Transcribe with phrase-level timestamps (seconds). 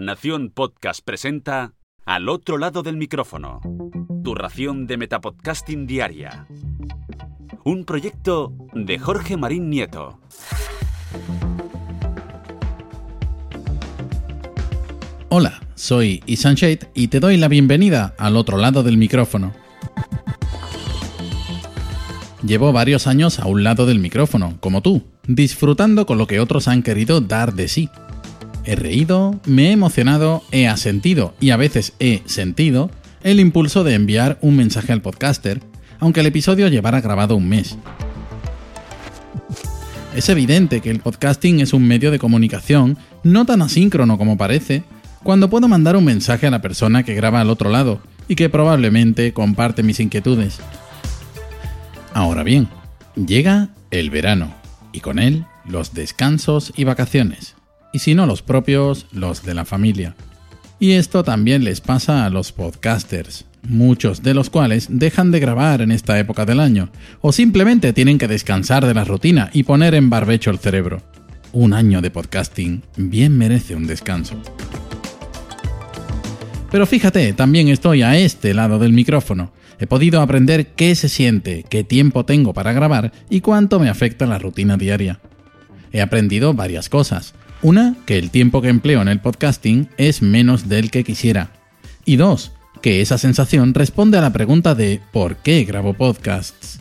[0.00, 1.74] Nación Podcast presenta
[2.06, 3.60] Al otro lado del micrófono.
[4.22, 6.46] Tu ración de Metapodcasting Diaria.
[7.64, 10.20] Un proyecto de Jorge Marín Nieto.
[15.30, 19.52] Hola, soy Isan Shade y te doy la bienvenida al otro lado del micrófono.
[22.44, 26.68] Llevo varios años a un lado del micrófono, como tú, disfrutando con lo que otros
[26.68, 27.90] han querido dar de sí.
[28.68, 32.90] He reído, me he emocionado, he asentido y a veces he sentido
[33.22, 35.62] el impulso de enviar un mensaje al podcaster,
[36.00, 37.78] aunque el episodio llevara grabado un mes.
[40.14, 44.82] Es evidente que el podcasting es un medio de comunicación no tan asíncrono como parece,
[45.22, 48.50] cuando puedo mandar un mensaje a la persona que graba al otro lado y que
[48.50, 50.60] probablemente comparte mis inquietudes.
[52.12, 52.68] Ahora bien,
[53.14, 54.52] llega el verano
[54.92, 57.54] y con él los descansos y vacaciones,
[57.92, 60.14] y si no los propios, los de la familia.
[60.80, 65.80] Y esto también les pasa a los podcasters, muchos de los cuales dejan de grabar
[65.80, 69.94] en esta época del año, o simplemente tienen que descansar de la rutina y poner
[69.94, 71.02] en barbecho el cerebro.
[71.52, 74.40] Un año de podcasting bien merece un descanso.
[76.70, 79.52] Pero fíjate, también estoy a este lado del micrófono.
[79.80, 84.26] He podido aprender qué se siente, qué tiempo tengo para grabar y cuánto me afecta
[84.26, 85.20] la rutina diaria.
[85.92, 87.34] He aprendido varias cosas.
[87.62, 91.50] Una, que el tiempo que empleo en el podcasting es menos del que quisiera.
[92.04, 96.80] Y dos, que esa sensación responde a la pregunta de ¿por qué grabo podcasts?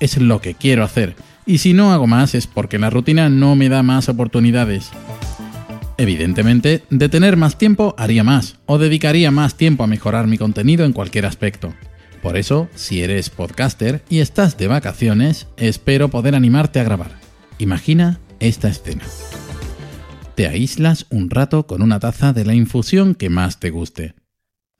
[0.00, 3.56] Es lo que quiero hacer, y si no hago más es porque la rutina no
[3.56, 4.90] me da más oportunidades.
[5.98, 10.84] Evidentemente, de tener más tiempo haría más, o dedicaría más tiempo a mejorar mi contenido
[10.84, 11.74] en cualquier aspecto.
[12.22, 17.12] Por eso, si eres podcaster y estás de vacaciones, espero poder animarte a grabar.
[17.58, 19.04] Imagina esta escena.
[20.36, 24.16] Te aíslas un rato con una taza de la infusión que más te guste.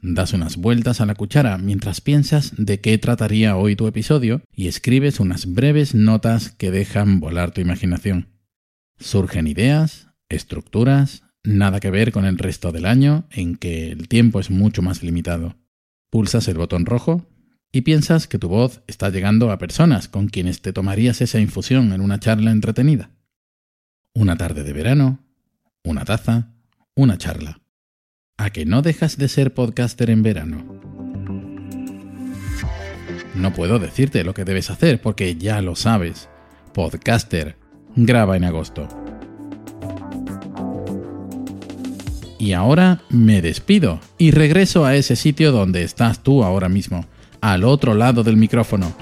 [0.03, 4.69] Das unas vueltas a la cuchara mientras piensas de qué trataría hoy tu episodio y
[4.69, 8.29] escribes unas breves notas que dejan volar tu imaginación.
[8.99, 14.41] Surgen ideas, estructuras, nada que ver con el resto del año en que el tiempo
[14.41, 15.57] es mucho más limitado.
[16.11, 17.25] Pulsas el botón rojo
[17.73, 21.95] y piensas que tu voz está llegando a personas con quienes te tomarías esa infusión
[21.95, 23.09] en una charla entretenida.
[24.13, 25.26] Una tarde de verano,
[25.87, 26.49] una taza,
[26.97, 27.61] una charla.
[28.37, 30.65] ¿A que no dejas de ser podcaster en verano?
[33.37, 36.29] No puedo decirte lo que debes hacer porque ya lo sabes.
[36.75, 37.57] Podcaster,
[37.95, 38.89] graba en agosto.
[42.39, 47.07] Y ahora me despido y regreso a ese sitio donde estás tú ahora mismo,
[47.41, 48.93] al otro lado del micrófono.